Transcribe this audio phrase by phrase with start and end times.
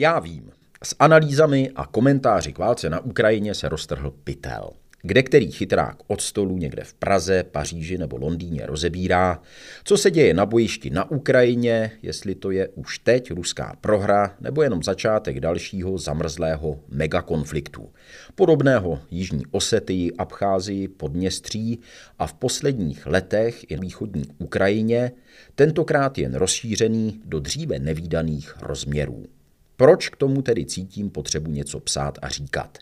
[0.00, 0.50] Já vím,
[0.82, 4.70] s analýzami a komentáři k válce na Ukrajině se roztrhl pytel
[5.02, 9.42] kde který chytrák od stolu někde v Praze, Paříži nebo Londýně rozebírá,
[9.84, 14.62] co se děje na bojišti na Ukrajině, jestli to je už teď ruská prohra nebo
[14.62, 17.92] jenom začátek dalšího zamrzlého megakonfliktu.
[18.34, 21.80] Podobného Jižní Osetii, Abcházii, Podměstří
[22.18, 25.12] a v posledních letech i východní Ukrajině,
[25.54, 29.39] tentokrát jen rozšířený do dříve nevýdaných rozměrů.
[29.80, 32.78] Proč k tomu tedy cítím potřebu něco psát a říkat?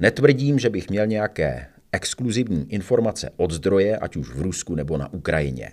[0.00, 5.12] Netvrdím, že bych měl nějaké exkluzivní informace od zdroje, ať už v Rusku nebo na
[5.12, 5.70] Ukrajině.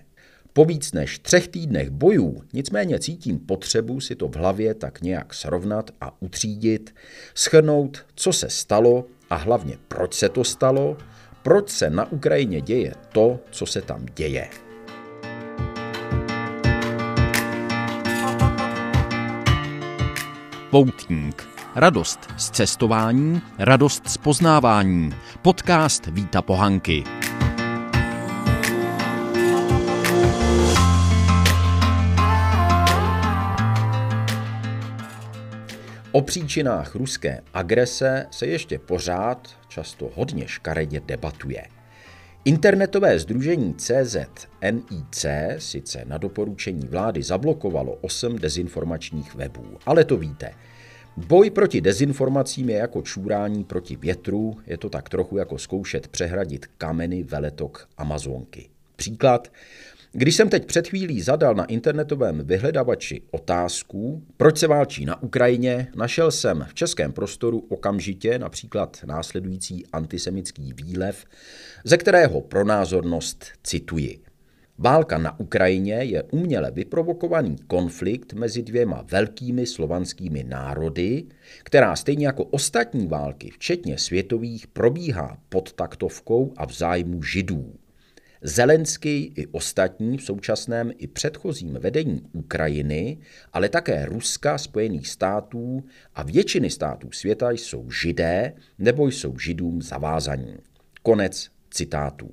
[0.53, 5.34] Po víc než třech týdnech bojů nicméně cítím potřebu si to v hlavě tak nějak
[5.34, 6.95] srovnat a utřídit,
[7.35, 10.97] schrnout, co se stalo a hlavně proč se to stalo,
[11.44, 14.70] proč se na Ukrajině děje to, co se tam děje.
[20.71, 21.49] Poutník.
[21.75, 25.09] Radost z cestování, radost z poznávání.
[25.41, 27.03] Podcast Víta Pohanky.
[36.11, 41.80] O příčinách ruské agrese se ještě pořád, často hodně škaredě debatuje.
[42.45, 45.25] Internetové združení CZNIC
[45.58, 50.53] sice na doporučení vlády zablokovalo osm dezinformačních webů, ale to víte.
[51.17, 56.66] Boj proti dezinformacím je jako čůrání proti větru, je to tak trochu jako zkoušet přehradit
[56.78, 58.70] kameny veletok Amazonky.
[58.95, 59.52] Příklad.
[60.14, 65.88] Když jsem teď před chvílí zadal na internetovém vyhledavači otázku, proč se válčí na Ukrajině,
[65.95, 71.26] našel jsem v českém prostoru okamžitě například následující antisemický výlev,
[71.84, 74.20] ze kterého pro názornost cituji.
[74.78, 81.23] Válka na Ukrajině je uměle vyprovokovaný konflikt mezi dvěma velkými slovanskými národy,
[81.64, 87.73] která stejně jako ostatní války, včetně světových, probíhá pod taktovkou a v zájmu židů.
[88.44, 93.17] Zelenský i ostatní v současném i předchozím vedení Ukrajiny,
[93.54, 95.83] ale také Ruska, Spojených států
[96.15, 100.55] a většiny států světa jsou židé nebo jsou židům zavázaní.
[101.04, 102.32] Konec citátu.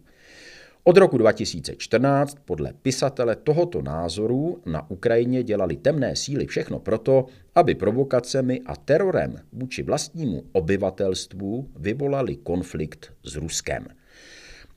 [0.85, 7.75] Od roku 2014 podle pisatele tohoto názoru na Ukrajině dělali temné síly všechno proto, aby
[7.75, 13.98] provokacemi a terorem vůči vlastnímu obyvatelstvu vyvolali konflikt s Ruskem.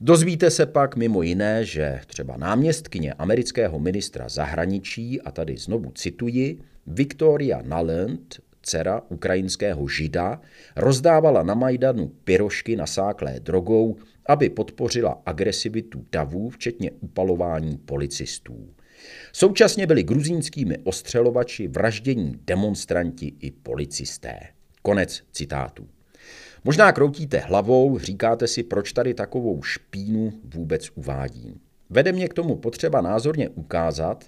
[0.04, 6.58] Dozvíte se pak mimo jiné, že třeba náměstkyně amerického ministra zahraničí, a tady znovu cituji,
[6.86, 10.40] Victoria Nuland, dcera ukrajinského žida,
[10.76, 13.96] rozdávala na Majdanu pyrošky nasáklé drogou,
[14.26, 18.74] aby podpořila agresivitu davů, včetně upalování policistů.
[19.32, 24.38] Současně byli gruzínskými ostřelovači vraždění demonstranti i policisté.
[24.82, 25.88] Konec citátu.
[26.64, 31.60] Možná kroutíte hlavou, říkáte si, proč tady takovou špínu vůbec uvádím.
[31.90, 34.24] Vede mě k tomu potřeba názorně ukázat,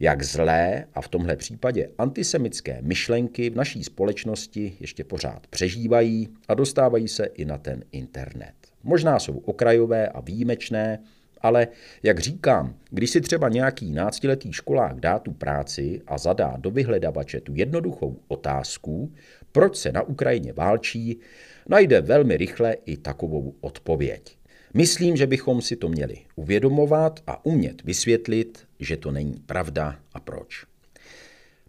[0.00, 6.54] jak zlé a v tomhle případě antisemické myšlenky v naší společnosti ještě pořád přežívají a
[6.54, 8.54] dostávají se i na ten internet.
[8.82, 10.98] Možná jsou okrajové a výjimečné,
[11.40, 11.68] ale
[12.02, 17.40] jak říkám, když si třeba nějaký náctiletý školák dá tu práci a zadá do vyhledavače
[17.40, 19.12] tu jednoduchou otázku,
[19.52, 21.20] proč se na Ukrajině válčí,
[21.68, 24.36] najde velmi rychle i takovou odpověď.
[24.74, 30.20] Myslím, že bychom si to měli uvědomovat a umět vysvětlit, že to není pravda a
[30.20, 30.64] proč.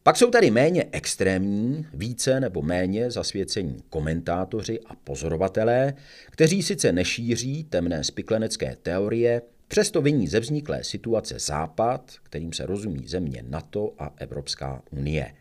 [0.04, 5.94] Pak jsou tady méně extrémní, více nebo méně zasvěcení komentátoři a pozorovatelé,
[6.32, 13.08] kteří sice nešíří temné spiklenecké teorie, přesto viní ze vzniklé situace Západ, kterým se rozumí
[13.08, 15.34] země NATO a Evropská unie.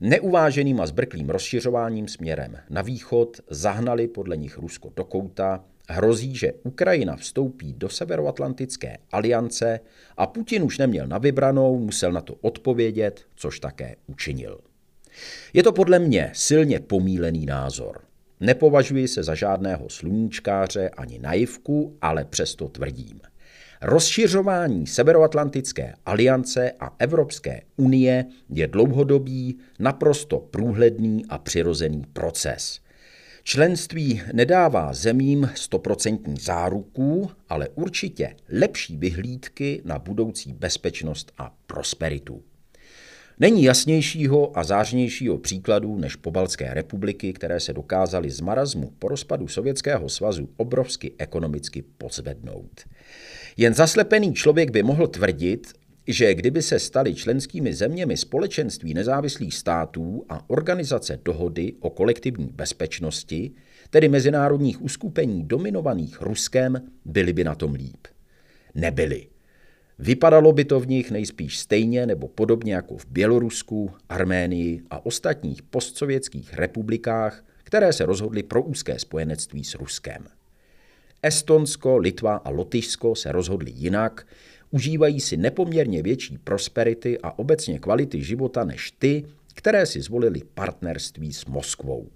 [0.00, 6.52] Neuváženým a zbrklým rozšiřováním směrem na východ zahnali podle nich Rusko do kouta Hrozí, že
[6.62, 9.80] Ukrajina vstoupí do Severoatlantické aliance
[10.16, 14.60] a Putin už neměl na vybranou, musel na to odpovědět, což také učinil.
[15.52, 18.00] Je to podle mě silně pomílený názor.
[18.40, 23.20] Nepovažuji se za žádného sluníčkáře ani naivku, ale přesto tvrdím.
[23.82, 32.80] Rozšiřování Severoatlantické aliance a Evropské unie je dlouhodobý, naprosto průhledný a přirozený proces–
[33.48, 42.42] Členství nedává zemím stoprocentní záruku, ale určitě lepší vyhlídky na budoucí bezpečnost a prosperitu.
[43.40, 49.48] Není jasnějšího a zářnějšího příkladu než pobaltské republiky, které se dokázaly z marazmu po rozpadu
[49.48, 52.80] Sovětského svazu obrovsky ekonomicky pozvednout.
[53.56, 55.72] Jen zaslepený člověk by mohl tvrdit,
[56.06, 63.50] že kdyby se stali členskými zeměmi společenství nezávislých států a organizace dohody o kolektivní bezpečnosti,
[63.90, 68.06] tedy mezinárodních uskupení dominovaných Ruskem, byli by na tom líp.
[68.74, 69.26] Nebyli.
[69.98, 75.62] Vypadalo by to v nich nejspíš stejně nebo podobně jako v Bělorusku, Arménii a ostatních
[75.62, 80.26] postsovětských republikách, které se rozhodly pro úzké spojenectví s Ruskem.
[81.22, 84.26] Estonsko, Litva a Lotyšsko se rozhodly jinak,
[84.70, 89.24] užívají si nepoměrně větší prosperity a obecně kvality života než ty,
[89.54, 92.08] které si zvolili partnerství s Moskvou.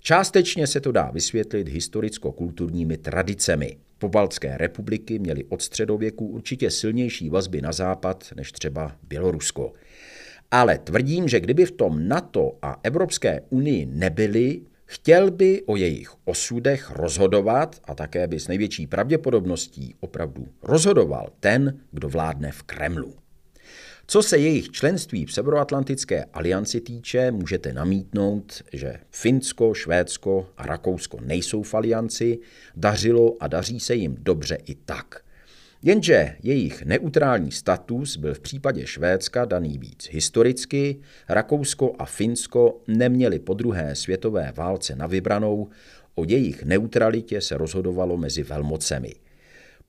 [0.00, 3.76] Částečně se to dá vysvětlit historicko-kulturními tradicemi.
[3.98, 9.72] Pobaltské republiky měly od středověku určitě silnější vazby na západ než třeba Bělorusko.
[10.50, 16.10] Ale tvrdím, že kdyby v tom NATO a Evropské unii nebyly, chtěl by o jejich
[16.24, 23.14] osudech rozhodovat a také by s největší pravděpodobností opravdu rozhodoval ten, kdo vládne v Kremlu.
[24.10, 31.18] Co se jejich členství v Severoatlantické alianci týče, můžete namítnout, že Finsko, Švédsko a Rakousko
[31.20, 32.38] nejsou v alianci,
[32.76, 35.20] dařilo a daří se jim dobře i tak.
[35.82, 43.38] Jenže jejich neutrální status byl v případě Švédska daný víc historicky, Rakousko a Finsko neměli
[43.38, 45.68] po druhé světové válce na vybranou,
[46.14, 49.14] o jejich neutralitě se rozhodovalo mezi velmocemi–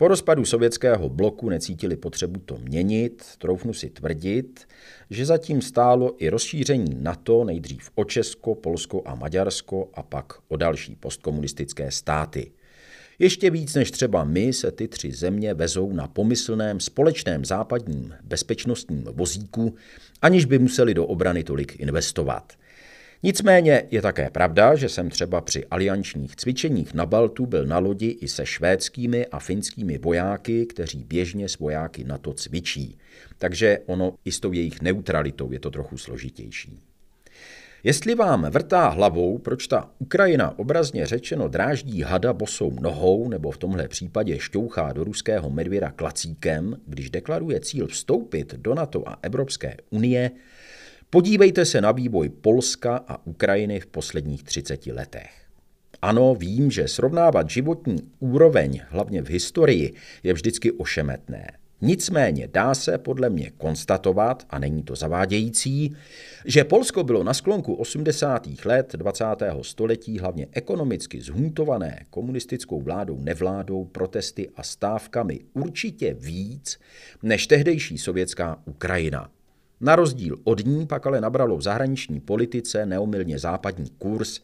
[0.01, 4.67] po rozpadu sovětského bloku necítili potřebu to měnit, troufnu si tvrdit,
[5.09, 10.57] že zatím stálo i rozšíření NATO nejdřív o Česko, Polsko a Maďarsko a pak o
[10.57, 12.51] další postkomunistické státy.
[13.19, 19.03] Ještě víc než třeba my se ty tři země vezou na pomyslném společném západním bezpečnostním
[19.03, 19.75] vozíku,
[20.21, 22.53] aniž by museli do obrany tolik investovat.
[23.23, 28.07] Nicméně je také pravda, že jsem třeba při aliančních cvičeních na Baltu byl na lodi
[28.07, 32.97] i se švédskými a finskými vojáky, kteří běžně s vojáky na to cvičí.
[33.37, 36.79] Takže ono i s tou jejich neutralitou je to trochu složitější.
[37.83, 43.57] Jestli vám vrtá hlavou, proč ta Ukrajina obrazně řečeno dráždí hada bosou nohou nebo v
[43.57, 49.77] tomhle případě šťouchá do ruského medvěda klacíkem, když deklaruje cíl vstoupit do NATO a Evropské
[49.89, 50.31] unie,
[51.11, 55.31] Podívejte se na vývoj Polska a Ukrajiny v posledních 30 letech.
[56.01, 61.51] Ano, vím, že srovnávat životní úroveň, hlavně v historii, je vždycky ošemetné.
[61.81, 65.95] Nicméně dá se podle mě konstatovat, a není to zavádějící,
[66.45, 68.47] že Polsko bylo na sklonku 80.
[68.65, 69.25] let 20.
[69.61, 76.79] století hlavně ekonomicky zhuntované komunistickou vládou, nevládou, protesty a stávkami určitě víc
[77.23, 79.29] než tehdejší sovětská Ukrajina.
[79.81, 84.41] Na rozdíl od ní pak ale nabralo v zahraniční politice neomylně západní kurz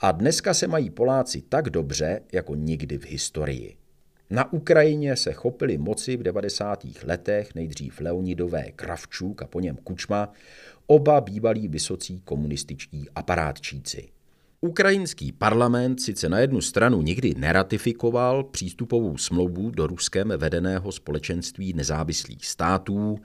[0.00, 3.76] a dneska se mají Poláci tak dobře, jako nikdy v historii.
[4.30, 6.84] Na Ukrajině se chopili moci v 90.
[7.04, 10.32] letech nejdřív Leonidové Kravčuk a po něm Kučma,
[10.86, 14.08] oba bývalí vysocí komunističtí aparátčíci.
[14.60, 22.46] Ukrajinský parlament sice na jednu stranu nikdy neratifikoval přístupovou smlouvu do ruskem vedeného společenství nezávislých
[22.46, 23.18] států,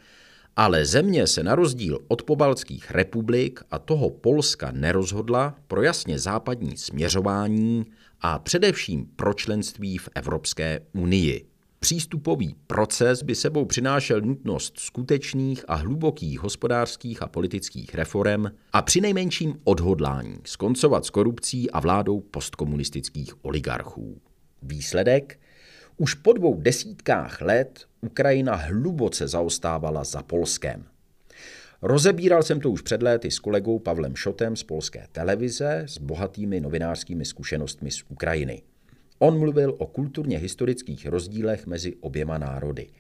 [0.56, 6.78] ale země se na rozdíl od pobaltských republik a toho Polska nerozhodla pro jasně západní
[6.78, 7.86] směřování
[8.22, 11.46] a především pro členství v Evropské unii.
[11.80, 19.60] Přístupový proces by sebou přinášel nutnost skutečných a hlubokých hospodářských a politických reform a přinejmenším
[19.64, 24.22] odhodlání skoncovat s korupcí a vládou postkomunistických oligarchů.
[24.62, 25.40] Výsledek?
[25.98, 30.86] Už po dvou desítkách let Ukrajina hluboce zaostávala za Polskem.
[31.82, 36.60] Rozebíral jsem to už před léty s kolegou Pavlem Šotem z polské televize s bohatými
[36.60, 38.62] novinářskými zkušenostmi z Ukrajiny.
[39.20, 42.88] On mluvil o kulturně historických rozdílech mezi oběma národy–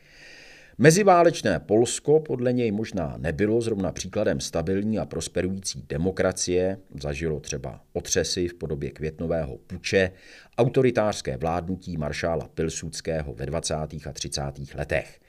[0.77, 8.47] Meziválečné Polsko podle něj možná nebylo zrovna příkladem stabilní a prosperující demokracie, zažilo třeba otřesy
[8.47, 10.11] v podobě květnového puče,
[10.57, 13.75] autoritářské vládnutí maršála Pilsudského ve 20.
[13.75, 14.41] a 30.
[14.75, 15.19] letech.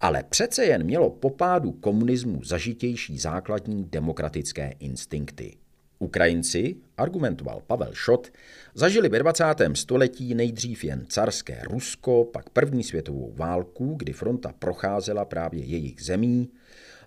[0.00, 5.63] Ale přece jen mělo po pádu komunismu zažitější základní demokratické instinkty.
[5.98, 8.28] Ukrajinci, argumentoval Pavel Šot,
[8.74, 9.44] zažili ve 20.
[9.74, 16.50] století nejdřív jen carské Rusko, pak první světovou válku, kdy fronta procházela právě jejich zemí,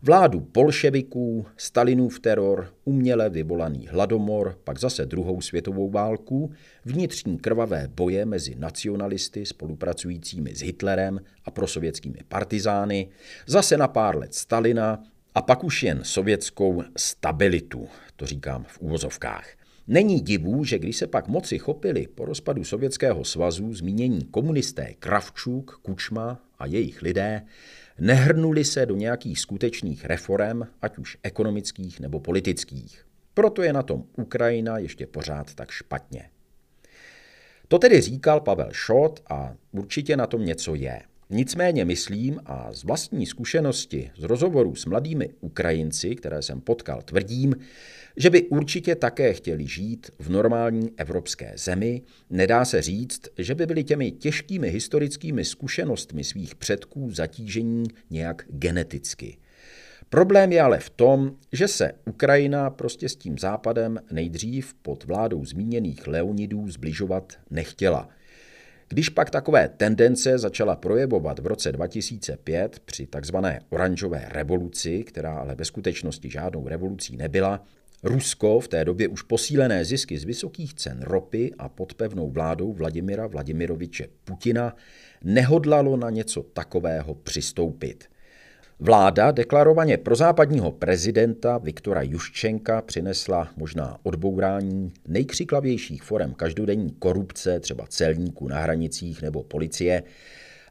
[0.01, 6.51] vládu polševiků, Stalinův teror, uměle vyvolaný hladomor, pak zase druhou světovou válku,
[6.85, 13.09] vnitřní krvavé boje mezi nacionalisty spolupracujícími s Hitlerem a prosovětskými partizány,
[13.47, 15.03] zase na pár let Stalina
[15.37, 19.49] a pak už jen sovětskou stabilitu, to říkám v úvozovkách.
[19.87, 25.79] Není divu, že když se pak moci chopili po rozpadu Sovětského svazu zmínění komunisté Kravčuk,
[25.81, 27.41] Kučma a jejich lidé,
[27.99, 33.05] nehrnuli se do nějakých skutečných reform, ať už ekonomických nebo politických.
[33.33, 36.29] Proto je na tom Ukrajina ještě pořád tak špatně.
[37.67, 41.01] To tedy říkal Pavel Šot a určitě na tom něco je.
[41.29, 47.55] Nicméně myslím a z vlastní zkušenosti z rozhovorů s mladými Ukrajinci, které jsem potkal, tvrdím,
[48.17, 52.01] že by určitě také chtěli žít v normální evropské zemi.
[52.29, 59.37] Nedá se říct, že by byli těmi těžkými historickými zkušenostmi svých předků zatížení nějak geneticky.
[60.09, 65.45] Problém je ale v tom, že se Ukrajina prostě s tím západem nejdřív pod vládou
[65.45, 68.09] zmíněných Leonidů zbližovat nechtěla.
[68.89, 75.55] Když pak takové tendence začala projevovat v roce 2005 při takzvané oranžové revoluci, která ale
[75.55, 77.63] ve skutečnosti žádnou revolucí nebyla,
[78.03, 82.73] Rusko, v té době už posílené zisky z vysokých cen ropy a pod pevnou vládou
[82.73, 84.75] Vladimira Vladimiroviče Putina,
[85.23, 88.05] nehodlalo na něco takového přistoupit–
[88.79, 98.47] Vláda deklarovaně prozápadního prezidenta Viktora Juščenka přinesla možná odbourání nejkřiklavějších forem každodenní korupce, třeba celníků
[98.47, 100.03] na hranicích nebo policie,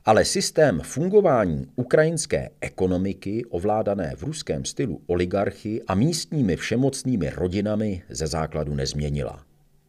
[0.05, 8.27] ale systém fungování ukrajinské ekonomiky, ovládané v ruském stylu oligarchy a místními všemocnými rodinami, ze
[8.27, 9.45] základu nezměnila.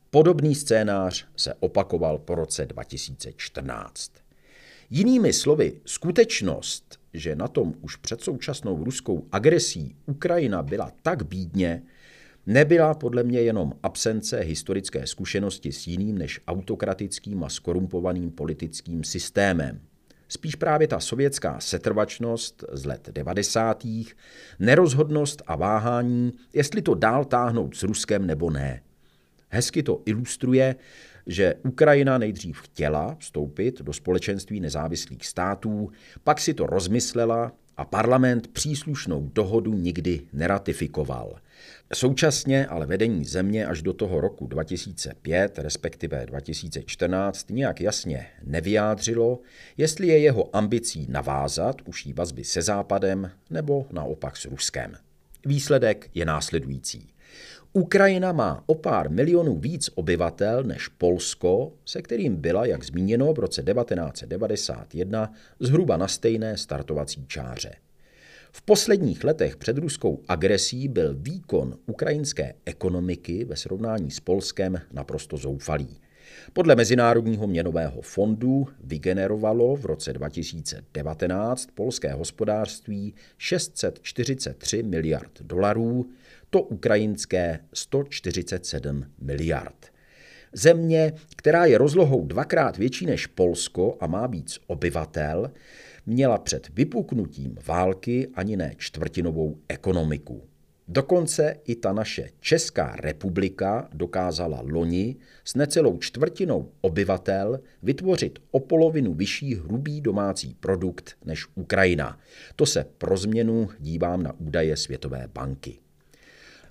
[0.10, 4.12] Podobný scénář se opakoval po roce 2014.
[4.90, 11.84] Jinými slovy, skutečnost, že na tom už před současnou ruskou agresí Ukrajina byla tak bídně,
[12.46, 19.80] nebyla podle mě jenom absence historické zkušenosti s jiným než autokratickým a skorumpovaným politickým systémem.
[20.30, 23.84] Spíš právě ta sovětská setrvačnost z let 90.
[24.60, 28.82] nerozhodnost a váhání, jestli to dál táhnout s Ruskem nebo ne.
[29.50, 30.76] Hezky to ilustruje,
[31.28, 35.92] že Ukrajina nejdřív chtěla vstoupit do společenství nezávislých států,
[36.24, 41.36] pak si to rozmyslela a parlament příslušnou dohodu nikdy neratifikoval.
[41.94, 49.40] Současně ale vedení země až do toho roku 2005, respektive 2014, nějak jasně nevyjádřilo,
[49.78, 54.94] jestli je jeho ambicí navázat uší vazby se Západem nebo naopak s Ruskem.
[55.46, 57.10] Výsledek je následující.
[57.74, 63.40] Ukrajina má o pár milionů víc obyvatel než Polsko, se kterým byla, jak zmíněno, v
[63.40, 67.76] roce 1991 zhruba na stejné startovací čáře.
[68.52, 75.38] V posledních letech před ruskou agresí byl výkon ukrajinské ekonomiky ve srovnání s Polskem naprosto
[75.38, 76.00] zoufalý.
[76.54, 86.10] Podle Mezinárodního měnového fondu vygenerovalo v roce 2019 polské hospodářství 643 miliard dolarů,
[86.50, 89.86] to ukrajinské 147 miliard.
[90.54, 95.52] Země, která je rozlohou dvakrát větší než Polsko a má víc obyvatel,
[96.06, 100.44] měla před vypuknutím války ani ne čtvrtinovou ekonomiku.
[100.90, 109.14] Dokonce i ta naše Česká republika dokázala loni s necelou čtvrtinou obyvatel vytvořit o polovinu
[109.14, 112.20] vyšší hrubý domácí produkt než Ukrajina.
[112.56, 115.80] To se pro změnu dívám na údaje Světové banky.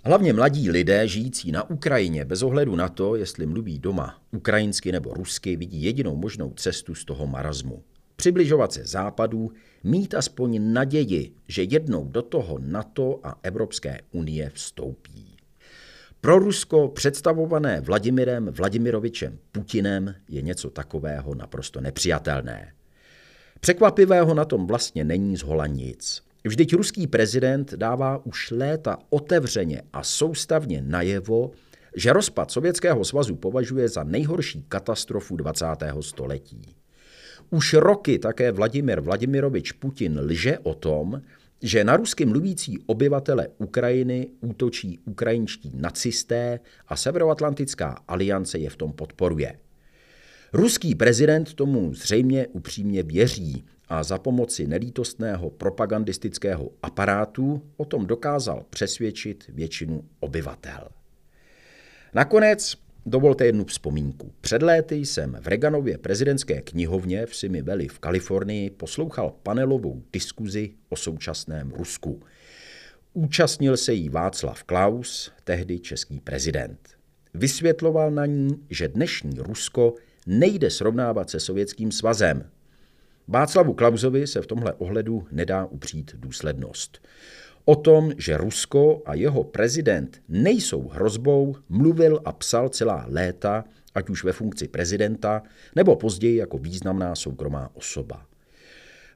[0.06, 5.14] Hlavně mladí lidé žijící na Ukrajině bez ohledu na to, jestli mluví doma ukrajinsky nebo
[5.14, 7.82] rusky, vidí jedinou možnou cestu z toho marazmu.
[8.16, 9.52] Přibližovat se západu,
[9.84, 15.36] mít aspoň naději, že jednou do toho NATO a Evropské unie vstoupí.
[16.20, 22.72] Pro Rusko představované Vladimirem Vladimirovičem Putinem je něco takového naprosto nepřijatelné.
[23.60, 26.25] Překvapivého na tom vlastně není zhola nic.
[26.46, 31.50] Vždyť ruský prezident dává už léta otevřeně a soustavně najevo,
[31.96, 35.66] že rozpad Sovětského svazu považuje za nejhorší katastrofu 20.
[36.00, 36.62] století.
[37.50, 41.22] Už roky také Vladimir Vladimirovič Putin lže o tom,
[41.62, 48.92] že na rusky mluvící obyvatele Ukrajiny útočí ukrajinští nacisté a Severoatlantická aliance je v tom
[48.92, 49.65] podporuje.
[50.52, 58.64] Ruský prezident tomu zřejmě upřímně věří a za pomoci nelítostného propagandistického aparátu o tom dokázal
[58.70, 60.88] přesvědčit většinu obyvatel.
[62.14, 62.74] Nakonec
[63.06, 64.32] dovolte jednu vzpomínku.
[64.40, 70.70] Před léty jsem v Reganově prezidentské knihovně v Simi Valley v Kalifornii poslouchal panelovou diskuzi
[70.88, 72.22] o současném Rusku.
[73.12, 76.88] Účastnil se jí Václav Klaus, tehdy český prezident.
[77.34, 79.94] Vysvětloval na ní, že dnešní Rusko
[80.26, 82.45] nejde srovnávat se Sovětským svazem,
[83.28, 87.02] Václavu Klausovi se v tomhle ohledu nedá upřít důslednost.
[87.64, 93.64] O tom, že Rusko a jeho prezident nejsou hrozbou, mluvil a psal celá léta,
[93.95, 95.42] ať už ve funkci prezidenta,
[95.76, 98.26] nebo později jako významná soukromá osoba.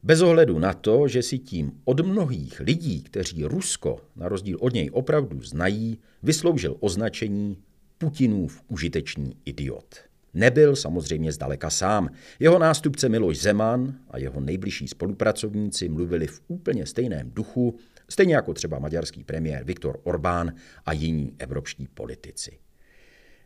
[0.02, 4.72] Bez ohledu na to, že si tím od mnohých lidí, kteří Rusko na rozdíl od
[4.74, 7.58] něj opravdu znají, vysloužil označení
[7.98, 10.09] Putinův užitečný idiot.
[10.34, 12.08] Nebyl samozřejmě zdaleka sám.
[12.38, 17.76] Jeho nástupce Miloš Zeman a jeho nejbližší spolupracovníci mluvili v úplně stejném duchu,
[18.08, 20.52] stejně jako třeba maďarský premiér Viktor Orbán
[20.86, 22.58] a jiní evropští politici.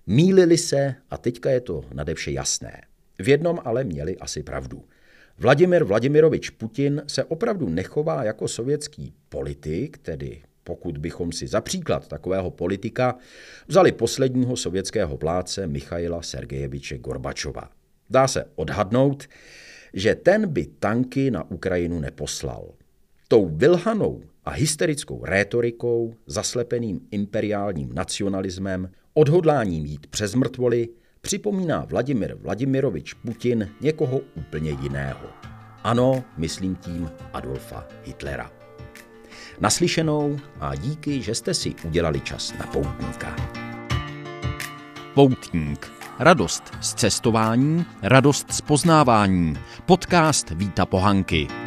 [0.06, 2.82] Mílili se a teďka je to nadevše jasné.
[3.18, 4.84] V jednom ale měli asi pravdu.
[5.38, 12.08] Vladimir Vladimirovič Putin se opravdu nechová jako sovětský politik, tedy pokud bychom si za příklad
[12.08, 13.16] takového politika
[13.68, 17.70] vzali posledního sovětského vládce Michaila Sergejeviče Gorbačova.
[18.10, 19.24] Dá se odhadnout,
[19.92, 22.64] že ten by tanky na Ukrajinu neposlal.
[23.28, 30.88] Tou vylhanou a hysterickou rétorikou, zaslepeným imperiálním nacionalismem, odhodláním jít přes mrtvoly,
[31.20, 35.28] připomíná Vladimir Vladimirovič Putin někoho úplně jiného.
[35.82, 38.63] Ano, myslím tím Adolfa Hitlera.
[39.60, 43.36] Naslyšenou a díky, že jste si udělali čas na poutníka.
[45.14, 45.92] Poutník.
[46.18, 49.58] Radost z cestování, radost z poznávání.
[49.86, 51.63] Podcast Víta Pohanky.